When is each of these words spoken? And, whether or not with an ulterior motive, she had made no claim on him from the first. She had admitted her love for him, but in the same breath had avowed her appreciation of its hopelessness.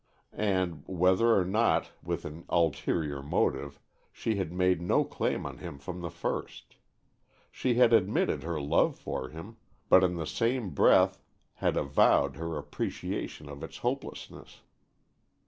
And, 0.33 0.83
whether 0.87 1.35
or 1.39 1.45
not 1.45 1.91
with 2.01 2.25
an 2.25 2.43
ulterior 2.49 3.21
motive, 3.21 3.79
she 4.11 4.37
had 4.37 4.51
made 4.51 4.81
no 4.81 5.03
claim 5.03 5.45
on 5.45 5.59
him 5.59 5.77
from 5.77 6.01
the 6.01 6.09
first. 6.09 6.77
She 7.51 7.75
had 7.75 7.93
admitted 7.93 8.41
her 8.41 8.59
love 8.59 8.97
for 8.97 9.29
him, 9.29 9.57
but 9.89 10.03
in 10.03 10.15
the 10.15 10.25
same 10.25 10.71
breath 10.71 11.19
had 11.53 11.77
avowed 11.77 12.35
her 12.37 12.57
appreciation 12.57 13.47
of 13.47 13.61
its 13.61 13.77
hopelessness. 13.77 14.61